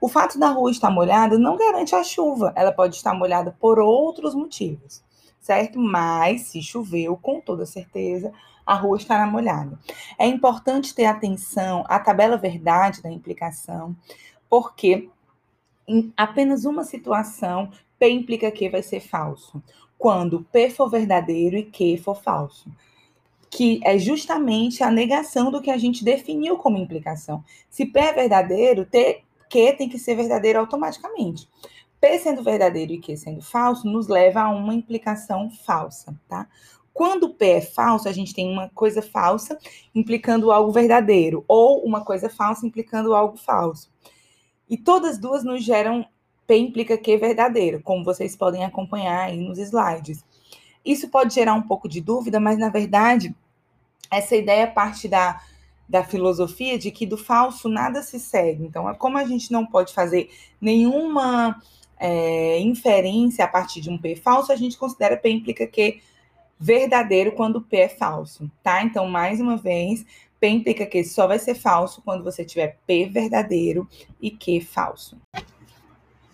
O 0.00 0.08
fato 0.08 0.38
da 0.38 0.50
rua 0.50 0.70
estar 0.70 0.88
molhada 0.88 1.36
não 1.36 1.56
garante 1.56 1.96
a 1.96 2.04
chuva, 2.04 2.52
ela 2.54 2.70
pode 2.70 2.94
estar 2.94 3.12
molhada 3.12 3.56
por 3.58 3.80
outros 3.80 4.32
motivos, 4.32 5.02
certo? 5.40 5.80
Mas 5.80 6.42
se 6.42 6.62
choveu, 6.62 7.16
com 7.16 7.40
toda 7.40 7.66
certeza, 7.66 8.32
a 8.64 8.76
rua 8.76 8.98
estará 8.98 9.26
molhada. 9.26 9.76
É 10.16 10.28
importante 10.28 10.94
ter 10.94 11.06
atenção 11.06 11.84
à 11.88 11.98
tabela 11.98 12.36
verdade 12.36 13.02
da 13.02 13.10
implicação, 13.10 13.96
porque 14.48 15.10
em 15.88 16.12
apenas 16.16 16.64
uma 16.64 16.84
situação 16.84 17.68
P 17.98 18.10
implica 18.10 18.48
que 18.52 18.70
vai 18.70 18.80
ser 18.84 19.00
falso. 19.00 19.60
Quando 19.98 20.46
P 20.52 20.70
for 20.70 20.88
verdadeiro 20.88 21.56
e 21.56 21.64
Q 21.64 21.98
for 21.98 22.22
falso. 22.22 22.70
Que 23.56 23.80
é 23.84 23.96
justamente 23.96 24.82
a 24.82 24.90
negação 24.90 25.48
do 25.48 25.62
que 25.62 25.70
a 25.70 25.78
gente 25.78 26.04
definiu 26.04 26.56
como 26.56 26.76
implicação. 26.76 27.44
Se 27.70 27.86
P 27.86 28.00
é 28.00 28.12
verdadeiro, 28.12 28.84
T, 28.84 29.22
Q 29.48 29.74
tem 29.74 29.88
que 29.88 29.96
ser 29.96 30.16
verdadeiro 30.16 30.58
automaticamente. 30.58 31.48
P 32.00 32.18
sendo 32.18 32.42
verdadeiro 32.42 32.92
e 32.92 32.98
Q 32.98 33.16
sendo 33.16 33.40
falso 33.40 33.86
nos 33.86 34.08
leva 34.08 34.40
a 34.40 34.50
uma 34.50 34.74
implicação 34.74 35.48
falsa, 35.64 36.18
tá? 36.28 36.48
Quando 36.92 37.32
P 37.32 37.46
é 37.46 37.60
falso, 37.60 38.08
a 38.08 38.12
gente 38.12 38.34
tem 38.34 38.50
uma 38.50 38.68
coisa 38.70 39.00
falsa 39.00 39.56
implicando 39.94 40.50
algo 40.50 40.72
verdadeiro, 40.72 41.44
ou 41.46 41.84
uma 41.84 42.04
coisa 42.04 42.28
falsa 42.28 42.66
implicando 42.66 43.14
algo 43.14 43.36
falso. 43.36 43.88
E 44.68 44.76
todas 44.76 45.16
duas 45.16 45.44
nos 45.44 45.62
geram 45.62 46.04
P 46.44 46.56
implica 46.56 46.98
Q 46.98 47.18
verdadeiro, 47.18 47.80
como 47.84 48.04
vocês 48.04 48.34
podem 48.34 48.64
acompanhar 48.64 49.26
aí 49.26 49.38
nos 49.38 49.58
slides. 49.58 50.24
Isso 50.84 51.08
pode 51.08 51.32
gerar 51.32 51.54
um 51.54 51.62
pouco 51.62 51.88
de 51.88 52.00
dúvida, 52.00 52.40
mas 52.40 52.58
na 52.58 52.68
verdade, 52.68 53.34
essa 54.18 54.36
ideia 54.36 54.66
parte 54.66 55.08
da, 55.08 55.40
da 55.88 56.02
filosofia 56.02 56.78
de 56.78 56.90
que 56.90 57.06
do 57.06 57.16
falso 57.16 57.68
nada 57.68 58.02
se 58.02 58.18
segue. 58.18 58.64
Então, 58.64 58.88
é 58.88 58.94
como 58.94 59.18
a 59.18 59.24
gente 59.24 59.52
não 59.52 59.66
pode 59.66 59.92
fazer 59.92 60.30
nenhuma 60.60 61.60
é, 61.98 62.58
inferência 62.60 63.44
a 63.44 63.48
partir 63.48 63.80
de 63.80 63.90
um 63.90 63.98
P 63.98 64.16
falso, 64.16 64.52
a 64.52 64.56
gente 64.56 64.76
considera 64.76 65.16
P 65.16 65.30
implica 65.30 65.66
Q 65.66 66.00
verdadeiro 66.58 67.32
quando 67.32 67.60
P 67.60 67.76
é 67.78 67.88
falso, 67.88 68.50
tá? 68.62 68.82
Então, 68.82 69.06
mais 69.06 69.40
uma 69.40 69.56
vez, 69.56 70.04
P 70.40 70.48
implica 70.48 70.86
que 70.86 71.02
só 71.04 71.26
vai 71.26 71.38
ser 71.38 71.54
falso 71.54 72.02
quando 72.02 72.24
você 72.24 72.44
tiver 72.44 72.78
P 72.86 73.06
verdadeiro 73.06 73.88
e 74.20 74.30
Q 74.30 74.60
falso. 74.60 75.18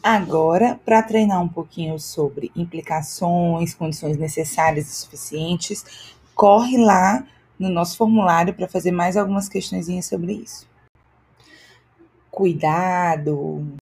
Agora, 0.02 0.80
para 0.84 1.02
treinar 1.02 1.42
um 1.42 1.48
pouquinho 1.48 1.98
sobre 1.98 2.50
implicações, 2.56 3.74
condições 3.74 4.16
necessárias 4.16 4.88
e 4.88 4.94
suficientes, 4.94 6.14
corre 6.34 6.78
lá 6.78 7.26
no 7.60 7.68
nosso 7.68 7.96
formulário 7.96 8.54
para 8.54 8.66
fazer 8.66 8.90
mais 8.90 9.16
algumas 9.16 9.48
questões 9.48 9.86
sobre 10.06 10.32
isso. 10.32 10.66
Cuidado, 12.30 13.78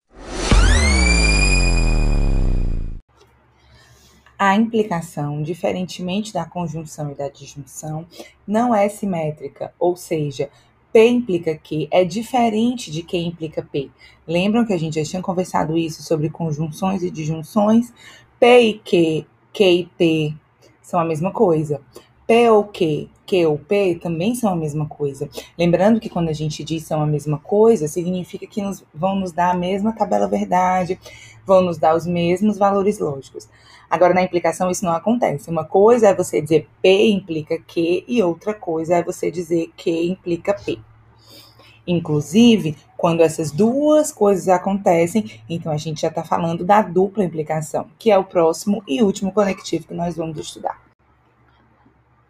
A 4.36 4.56
implicação, 4.56 5.42
diferentemente 5.42 6.32
da 6.32 6.44
conjunção 6.44 7.12
e 7.12 7.14
da 7.14 7.28
disjunção, 7.28 8.04
não 8.46 8.74
é 8.74 8.88
simétrica, 8.88 9.72
ou 9.78 9.96
seja, 9.96 10.50
P 10.92 11.08
implica 11.08 11.56
Q 11.56 11.88
é 11.90 12.04
diferente 12.04 12.90
de 12.90 13.02
Q 13.02 13.16
implica 13.16 13.62
P. 13.62 13.90
Lembram 14.26 14.64
que 14.66 14.72
a 14.72 14.76
gente 14.76 15.00
já 15.00 15.04
tinha 15.08 15.22
conversado 15.22 15.78
isso 15.78 16.02
sobre 16.02 16.28
conjunções 16.30 17.02
e 17.02 17.10
disjunções? 17.10 17.92
P 18.38 18.60
e 18.60 18.78
Q, 18.80 19.26
Q 19.52 19.64
e 19.64 19.86
P 19.86 20.34
são 20.82 21.00
a 21.00 21.04
mesma 21.04 21.32
coisa. 21.32 21.80
P 22.26 22.50
ou 22.50 22.64
Q, 22.64 23.08
Q 23.26 23.46
ou 23.46 23.58
P 23.58 23.98
também 24.02 24.34
são 24.34 24.52
a 24.52 24.56
mesma 24.56 24.86
coisa. 24.86 25.28
Lembrando 25.58 26.00
que 26.00 26.08
quando 26.08 26.30
a 26.30 26.32
gente 26.32 26.64
diz 26.64 26.84
são 26.84 27.02
a 27.02 27.06
mesma 27.06 27.38
coisa, 27.38 27.86
significa 27.86 28.46
que 28.46 28.62
nos, 28.62 28.82
vão 28.94 29.16
nos 29.16 29.32
dar 29.32 29.50
a 29.50 29.58
mesma 29.58 29.92
tabela 29.92 30.26
verdade, 30.26 30.98
vão 31.46 31.62
nos 31.62 31.76
dar 31.76 31.94
os 31.94 32.06
mesmos 32.06 32.56
valores 32.56 32.98
lógicos. 32.98 33.48
Agora, 33.90 34.14
na 34.14 34.22
implicação, 34.22 34.70
isso 34.70 34.84
não 34.84 34.92
acontece. 34.92 35.50
Uma 35.50 35.64
coisa 35.64 36.08
é 36.08 36.14
você 36.14 36.40
dizer 36.40 36.66
P 36.80 37.08
implica 37.10 37.58
Q 37.58 38.04
e 38.08 38.22
outra 38.22 38.54
coisa 38.54 38.96
é 38.96 39.02
você 39.02 39.30
dizer 39.30 39.70
Q 39.76 39.90
implica 39.90 40.54
P. 40.54 40.78
Inclusive, 41.86 42.76
quando 42.96 43.20
essas 43.20 43.50
duas 43.50 44.10
coisas 44.10 44.48
acontecem, 44.48 45.42
então 45.48 45.70
a 45.70 45.76
gente 45.76 46.00
já 46.00 46.08
está 46.08 46.24
falando 46.24 46.64
da 46.64 46.80
dupla 46.80 47.22
implicação, 47.22 47.86
que 47.98 48.10
é 48.10 48.16
o 48.16 48.24
próximo 48.24 48.82
e 48.88 49.02
último 49.02 49.30
conectivo 49.30 49.86
que 49.86 49.94
nós 49.94 50.16
vamos 50.16 50.38
estudar. 50.38 50.83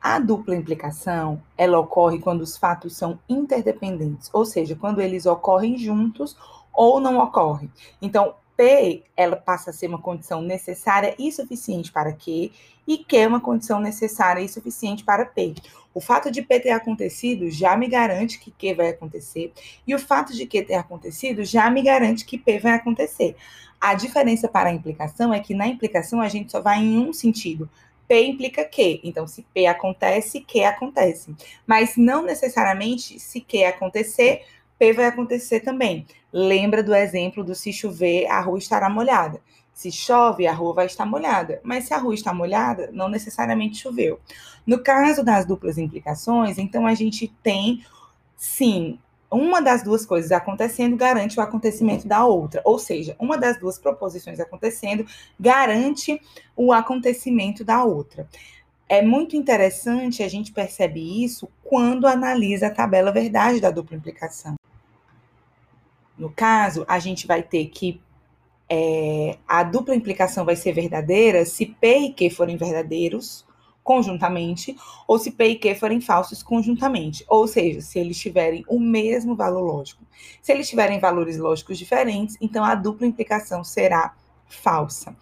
A 0.05 0.19
dupla 0.19 0.55
implicação, 0.55 1.41
ela 1.57 1.79
ocorre 1.79 2.19
quando 2.19 2.43
os 2.43 2.59
fatos 2.59 2.95
são 2.95 3.19
interdependentes, 3.27 4.29
ou 4.35 4.45
seja, 4.45 4.77
quando 4.77 5.01
eles 5.01 5.25
ocorrem 5.25 5.79
juntos 5.79 6.37
ou 6.75 7.01
não 7.01 7.19
ocorrem. 7.19 7.73
Então, 8.03 8.35
P, 8.55 9.03
ela 9.17 9.35
passa 9.35 9.71
a 9.71 9.73
ser 9.73 9.87
uma 9.87 9.99
condição 9.99 10.43
necessária 10.43 11.15
e 11.19 11.33
suficiente 11.33 11.91
para 11.91 12.13
Q, 12.13 12.53
e 12.87 12.99
Q 12.99 13.17
é 13.17 13.27
uma 13.27 13.41
condição 13.41 13.81
necessária 13.81 14.43
e 14.43 14.49
suficiente 14.49 15.03
para 15.03 15.25
P. 15.25 15.55
O 15.95 16.03
fato 16.03 16.31
de 16.31 16.43
P 16.43 16.61
ter 16.61 16.73
acontecido 16.73 17.51
já 17.51 17.75
me 17.75 17.89
garante 17.89 18.39
que 18.39 18.51
Q 18.51 18.75
vai 18.75 18.91
acontecer, 18.91 19.55
e 19.87 19.95
o 19.95 19.99
fato 19.99 20.35
de 20.35 20.45
Q 20.45 20.65
ter 20.65 20.75
acontecido 20.75 21.43
já 21.47 21.71
me 21.71 21.81
garante 21.81 22.27
que 22.27 22.37
P 22.37 22.59
vai 22.59 22.75
acontecer. 22.75 23.37
A 23.81 23.95
diferença 23.95 24.49
para 24.49 24.69
a 24.69 24.73
implicação 24.75 25.33
é 25.33 25.41
que 25.41 25.55
na 25.55 25.67
implicação 25.67 26.21
a 26.21 26.29
gente 26.29 26.53
só 26.53 26.61
vai 26.61 26.81
em 26.81 26.99
um 26.99 27.11
sentido, 27.11 27.71
P 28.07 28.25
implica 28.25 28.65
Q. 28.65 29.01
Então, 29.03 29.27
se 29.27 29.43
P 29.55 29.67
acontece, 29.67 30.41
Q 30.41 30.65
acontece. 30.65 31.35
Mas 31.67 31.97
não 31.97 32.23
necessariamente, 32.23 33.19
se 33.19 33.41
Q 33.41 33.65
acontecer, 33.65 34.45
P 34.79 34.93
vai 34.93 35.07
acontecer 35.07 35.61
também. 35.61 36.07
Lembra 36.33 36.83
do 36.83 36.95
exemplo 36.95 37.45
do 37.45 37.55
se 37.55 37.73
chover, 37.73 38.27
a 38.27 38.41
rua 38.41 38.59
estará 38.59 38.89
molhada. 38.89 39.41
Se 39.73 39.91
chove, 39.91 40.47
a 40.47 40.53
rua 40.53 40.73
vai 40.73 40.87
estar 40.87 41.07
molhada. 41.07 41.61
Mas 41.63 41.85
se 41.85 41.95
a 41.95 41.99
rua 41.99 42.15
está 42.15 42.33
molhada, 42.33 42.91
não 42.93 43.09
necessariamente 43.09 43.79
choveu. 43.79 44.21
No 44.67 44.83
caso 44.83 45.25
das 45.25 45.45
duplas 45.45 45.79
implicações, 45.79 46.59
então 46.59 46.87
a 46.87 46.95
gente 46.95 47.29
tem, 47.43 47.85
sim, 48.37 48.99
uma 49.31 49.61
das 49.61 49.83
duas 49.83 50.07
coisas 50.07 50.31
acontecendo 50.33 50.97
garante 50.97 51.39
o 51.39 51.43
acontecimento 51.43 52.07
da 52.07 52.25
outra. 52.25 52.63
Ou 52.65 52.79
seja, 52.79 53.17
uma 53.19 53.37
das 53.37 53.59
duas 53.59 53.79
proposições 53.79 54.39
acontecendo 54.41 55.07
garante 55.39 56.21
o 56.57 56.73
acontecimento 56.73 57.65
da 57.65 57.85
outra. 57.85 58.29
É 58.89 59.03
muito 59.03 59.35
interessante, 59.35 60.23
a 60.23 60.29
gente 60.29 60.53
percebe 60.53 61.25
isso 61.25 61.49
quando 61.63 62.07
analisa 62.07 62.67
a 62.67 62.71
tabela 62.71 63.11
verdade 63.11 63.61
da 63.61 63.71
dupla 63.71 63.97
implicação. 63.97 64.55
No 66.17 66.31
caso, 66.31 66.85
a 66.87 66.99
gente 66.99 67.27
vai 67.27 67.43
ter 67.43 67.67
que 67.67 68.01
é, 68.69 69.37
a 69.47 69.63
dupla 69.63 69.95
implicação 69.95 70.45
vai 70.45 70.57
ser 70.57 70.73
verdadeira 70.73 71.45
se 71.45 71.67
P 71.67 71.99
e 71.99 72.13
Q 72.13 72.31
forem 72.31 72.57
verdadeiros 72.57 73.45
conjuntamente, 73.85 74.75
ou 75.07 75.19
se 75.19 75.31
P 75.31 75.49
e 75.51 75.57
Q 75.57 75.75
forem 75.75 76.01
falsos 76.01 76.43
conjuntamente, 76.43 77.25
ou 77.29 77.47
seja, 77.47 77.83
se 77.83 77.99
eles 77.99 78.19
tiverem 78.19 78.65
o 78.67 78.81
mesmo 78.81 79.37
valor 79.37 79.61
lógico. 79.61 80.03
Se 80.43 80.53
eles 80.53 80.69
tiverem 80.69 80.99
valores 80.99 81.39
lógicos 81.39 81.79
diferentes, 81.79 82.37
então 82.41 82.65
a 82.65 82.75
dupla 82.75 83.07
implicação 83.07 83.63
será 83.63 84.15
falsa. 84.49 85.15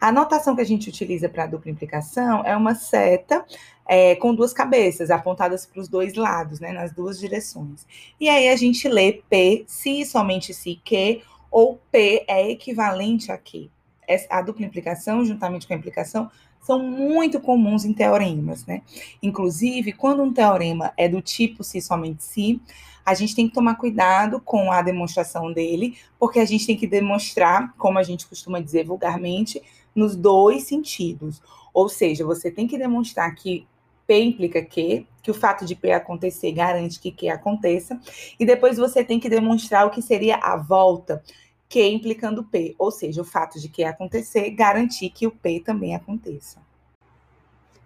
A 0.00 0.10
notação 0.10 0.54
que 0.54 0.60
a 0.60 0.66
gente 0.66 0.88
utiliza 0.88 1.28
para 1.28 1.46
dupla 1.46 1.70
implicação 1.70 2.44
é 2.44 2.56
uma 2.56 2.74
seta 2.74 3.44
é, 3.86 4.16
com 4.16 4.34
duas 4.34 4.52
cabeças 4.52 5.10
apontadas 5.10 5.64
para 5.64 5.80
os 5.80 5.88
dois 5.88 6.14
lados, 6.14 6.60
né, 6.60 6.72
nas 6.72 6.92
duas 6.92 7.18
direções. 7.18 7.86
E 8.20 8.28
aí 8.28 8.48
a 8.48 8.56
gente 8.56 8.88
lê 8.88 9.22
P 9.30 9.64
se 9.66 10.04
somente 10.04 10.52
se 10.52 10.80
que 10.84 11.22
ou 11.50 11.80
P 11.90 12.24
é 12.28 12.50
equivalente 12.50 13.32
a 13.32 13.38
que. 13.38 13.70
A 14.30 14.40
dupla 14.40 14.64
implicação, 14.64 15.24
juntamente 15.24 15.66
com 15.66 15.74
a 15.74 15.76
implicação, 15.76 16.30
são 16.60 16.78
muito 16.78 17.40
comuns 17.40 17.84
em 17.84 17.92
teoremas, 17.92 18.66
né? 18.66 18.82
Inclusive, 19.22 19.92
quando 19.92 20.22
um 20.22 20.32
teorema 20.32 20.92
é 20.96 21.08
do 21.08 21.22
tipo 21.22 21.64
se 21.64 21.80
somente 21.80 22.22
se, 22.22 22.60
a 23.04 23.14
gente 23.14 23.34
tem 23.34 23.48
que 23.48 23.54
tomar 23.54 23.76
cuidado 23.76 24.38
com 24.38 24.70
a 24.70 24.82
demonstração 24.82 25.50
dele, 25.50 25.96
porque 26.18 26.38
a 26.38 26.44
gente 26.44 26.66
tem 26.66 26.76
que 26.76 26.86
demonstrar, 26.86 27.74
como 27.78 27.98
a 27.98 28.02
gente 28.02 28.26
costuma 28.26 28.60
dizer 28.60 28.84
vulgarmente, 28.84 29.62
nos 29.94 30.14
dois 30.14 30.64
sentidos. 30.64 31.40
Ou 31.72 31.88
seja, 31.88 32.24
você 32.24 32.50
tem 32.50 32.66
que 32.66 32.76
demonstrar 32.76 33.34
que 33.34 33.66
P 34.06 34.22
implica 34.22 34.62
que, 34.62 35.06
que 35.22 35.30
o 35.30 35.34
fato 35.34 35.64
de 35.64 35.74
P 35.74 35.92
acontecer 35.92 36.52
garante 36.52 37.00
que 37.00 37.10
Q 37.10 37.28
aconteça, 37.28 38.00
e 38.38 38.44
depois 38.44 38.76
você 38.76 39.04
tem 39.04 39.20
que 39.20 39.28
demonstrar 39.28 39.86
o 39.86 39.90
que 39.90 40.02
seria 40.02 40.36
a 40.36 40.56
volta, 40.56 41.22
Q 41.68 41.86
implicando 41.86 42.44
P, 42.44 42.74
ou 42.78 42.90
seja, 42.90 43.20
o 43.20 43.24
fato 43.24 43.60
de 43.60 43.68
Q 43.68 43.84
acontecer 43.84 44.50
garantir 44.50 45.10
que 45.10 45.26
o 45.26 45.30
P 45.30 45.60
também 45.60 45.94
aconteça. 45.94 46.60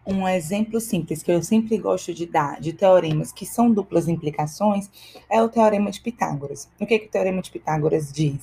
Um 0.05 0.27
exemplo 0.27 0.81
simples 0.81 1.23
que 1.23 1.31
eu 1.31 1.43
sempre 1.43 1.79
gosto 1.79 2.13
de 2.13 2.27
dar 2.27 2.61
de 2.61 2.73
teoremas 2.73 3.31
que 3.31 3.47
são 3.47 3.71
duplas 3.71 4.09
implicações 4.09 4.91
é 5.31 5.41
o 5.41 5.49
teorema 5.49 5.91
de 5.91 6.01
Pitágoras. 6.01 6.69
O 6.81 6.87
que, 6.87 6.99
que 6.99 7.07
o 7.07 7.11
teorema 7.11 7.41
de 7.41 7.51
Pitágoras 7.51 8.13
diz? 8.13 8.41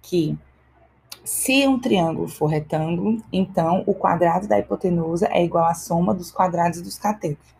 Que 0.00 0.38
se 1.24 1.66
um 1.66 1.78
triângulo 1.78 2.28
for 2.28 2.46
retângulo, 2.46 3.22
então 3.32 3.82
o 3.86 3.94
quadrado 3.94 4.46
da 4.46 4.58
hipotenusa 4.58 5.28
é 5.30 5.44
igual 5.44 5.66
à 5.66 5.74
soma 5.74 6.14
dos 6.14 6.30
quadrados 6.30 6.80
dos 6.80 6.98
catetos. 6.98 7.57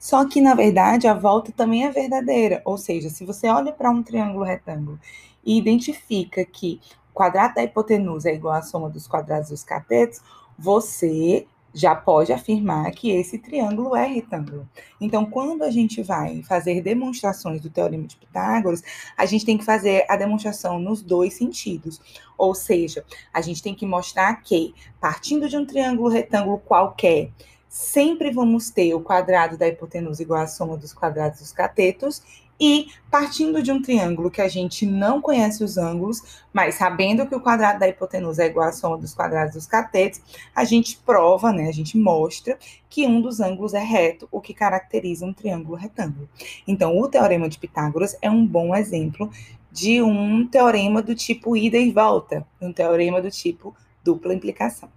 Só 0.00 0.26
que, 0.26 0.40
na 0.40 0.54
verdade, 0.54 1.06
a 1.06 1.12
volta 1.12 1.52
também 1.52 1.84
é 1.84 1.90
verdadeira. 1.90 2.62
Ou 2.64 2.78
seja, 2.78 3.10
se 3.10 3.22
você 3.22 3.48
olha 3.48 3.70
para 3.70 3.90
um 3.90 4.02
triângulo 4.02 4.42
retângulo 4.42 4.98
e 5.44 5.58
identifica 5.58 6.42
que 6.42 6.80
o 7.10 7.12
quadrado 7.12 7.56
da 7.56 7.62
hipotenusa 7.62 8.30
é 8.30 8.34
igual 8.34 8.54
à 8.54 8.62
soma 8.62 8.88
dos 8.88 9.06
quadrados 9.06 9.50
dos 9.50 9.62
catetos, 9.62 10.22
você 10.58 11.46
já 11.74 11.94
pode 11.94 12.32
afirmar 12.32 12.90
que 12.92 13.10
esse 13.10 13.36
triângulo 13.36 13.94
é 13.94 14.06
retângulo. 14.06 14.66
Então, 14.98 15.26
quando 15.26 15.62
a 15.62 15.70
gente 15.70 16.02
vai 16.02 16.42
fazer 16.44 16.80
demonstrações 16.80 17.60
do 17.60 17.68
teorema 17.68 18.06
de 18.06 18.16
Pitágoras, 18.16 18.82
a 19.16 19.26
gente 19.26 19.44
tem 19.44 19.58
que 19.58 19.64
fazer 19.66 20.06
a 20.08 20.16
demonstração 20.16 20.78
nos 20.78 21.02
dois 21.02 21.34
sentidos. 21.34 22.00
Ou 22.38 22.54
seja, 22.54 23.04
a 23.34 23.42
gente 23.42 23.62
tem 23.62 23.74
que 23.74 23.84
mostrar 23.84 24.34
que, 24.36 24.74
partindo 24.98 25.46
de 25.46 25.58
um 25.58 25.66
triângulo 25.66 26.08
retângulo 26.08 26.58
qualquer, 26.58 27.30
sempre 27.70 28.32
vamos 28.32 28.68
ter 28.68 28.92
o 28.94 29.00
quadrado 29.00 29.56
da 29.56 29.68
hipotenusa 29.68 30.20
igual 30.20 30.42
à 30.42 30.46
soma 30.48 30.76
dos 30.76 30.92
quadrados 30.92 31.38
dos 31.38 31.52
catetos 31.52 32.20
e 32.60 32.88
partindo 33.10 33.62
de 33.62 33.72
um 33.72 33.80
triângulo 33.80 34.30
que 34.30 34.42
a 34.42 34.48
gente 34.48 34.84
não 34.84 35.22
conhece 35.22 35.62
os 35.64 35.78
ângulos, 35.78 36.42
mas 36.52 36.74
sabendo 36.74 37.26
que 37.26 37.34
o 37.34 37.40
quadrado 37.40 37.78
da 37.78 37.88
hipotenusa 37.88 38.42
é 38.42 38.46
igual 38.48 38.68
à 38.68 38.72
soma 38.72 38.98
dos 38.98 39.14
quadrados 39.14 39.54
dos 39.54 39.66
catetos, 39.66 40.20
a 40.54 40.64
gente 40.64 40.98
prova, 41.06 41.52
né, 41.52 41.68
a 41.68 41.72
gente 41.72 41.96
mostra 41.96 42.58
que 42.90 43.06
um 43.06 43.22
dos 43.22 43.40
ângulos 43.40 43.72
é 43.72 43.82
reto, 43.82 44.28
o 44.30 44.40
que 44.40 44.52
caracteriza 44.52 45.24
um 45.24 45.32
triângulo 45.32 45.76
retângulo. 45.76 46.28
Então, 46.66 46.98
o 46.98 47.08
teorema 47.08 47.48
de 47.48 47.58
Pitágoras 47.58 48.16
é 48.20 48.28
um 48.28 48.44
bom 48.44 48.74
exemplo 48.74 49.30
de 49.72 50.02
um 50.02 50.46
teorema 50.46 51.00
do 51.00 51.14
tipo 51.14 51.56
ida 51.56 51.78
e 51.78 51.92
volta, 51.92 52.44
um 52.60 52.72
teorema 52.72 53.22
do 53.22 53.30
tipo 53.30 53.74
dupla 54.02 54.34
implicação. 54.34 54.90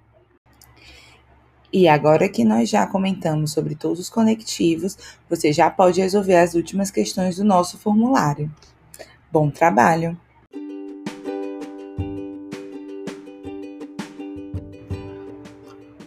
E 1.74 1.88
agora 1.88 2.30
que 2.30 2.46
nós 2.46 2.70
já 2.70 2.86
comentamos 2.86 3.52
sobre 3.52 3.74
todos 3.74 4.00
os 4.00 4.10
conectivos, 4.10 4.96
você 5.28 5.52
já 5.52 5.72
pode 5.72 6.00
resolver 6.00 6.36
as 6.36 6.54
últimas 6.54 6.92
questões 6.92 7.38
do 7.38 7.44
nosso 7.44 7.80
formulário. 7.80 8.54
Bom 9.32 9.50
trabalho! 9.50 10.16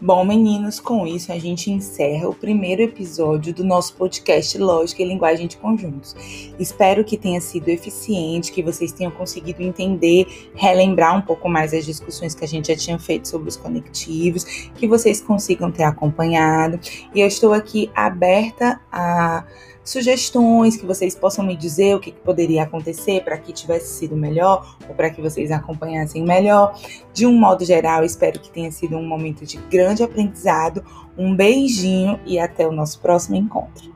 Bom, 0.07 0.25
meninos, 0.25 0.79
com 0.79 1.05
isso 1.05 1.33
a 1.33 1.39
gente 1.41 1.69
encerra 1.69 2.29
o 2.29 2.33
primeiro 2.33 2.81
episódio 2.81 3.53
do 3.53 3.65
nosso 3.65 3.93
podcast 3.95 4.57
Lógica 4.57 5.03
e 5.03 5.05
Linguagem 5.05 5.49
de 5.49 5.57
Conjuntos. 5.57 6.15
Espero 6.61 7.03
que 7.03 7.17
tenha 7.17 7.41
sido 7.41 7.69
eficiente, 7.71 8.53
que 8.53 8.63
vocês 8.63 8.93
tenham 8.93 9.11
conseguido 9.11 9.65
entender, 9.65 10.49
relembrar 10.55 11.19
um 11.19 11.23
pouco 11.23 11.49
mais 11.49 11.75
as 11.75 11.85
discussões 11.85 12.37
que 12.37 12.45
a 12.45 12.47
gente 12.47 12.69
já 12.69 12.77
tinha 12.77 13.01
feito 13.01 13.27
sobre 13.27 13.49
os 13.49 13.57
conectivos, 13.57 14.45
que 14.77 14.87
vocês 14.87 15.21
consigam 15.21 15.73
ter 15.73 15.83
acompanhado. 15.83 16.79
E 17.13 17.21
eu 17.21 17.27
estou 17.27 17.53
aqui 17.53 17.91
aberta 17.93 18.81
a 18.93 19.45
sugestões, 19.87 20.77
que 20.77 20.85
vocês 20.85 21.15
possam 21.15 21.47
me 21.47 21.57
dizer 21.57 21.95
o 21.95 22.01
que, 22.01 22.11
que 22.11 22.21
poderia 22.21 22.65
acontecer 22.65 23.23
para 23.23 23.39
que 23.39 23.53
tivesse 23.53 23.95
sido 23.95 24.17
melhor 24.17 24.77
ou 24.89 24.95
para 24.95 25.09
que 25.09 25.23
vocês 25.23 25.51
acompanhassem 25.51 26.25
melhor. 26.25 26.79
De 27.15 27.25
um 27.25 27.33
modo 27.33 27.65
geral, 27.65 28.05
espero 28.05 28.41
que 28.41 28.51
tenha 28.51 28.71
sido 28.71 28.97
um 28.97 29.07
momento 29.07 29.47
de 29.47 29.57
grande 29.71 30.03
aprendizado. 30.03 30.85
Um 31.17 31.35
beijinho 31.35 32.21
e 32.27 32.39
até 32.39 32.67
o 32.67 32.73
nosso 32.73 33.01
próximo 33.01 33.37
encontro. 33.37 33.96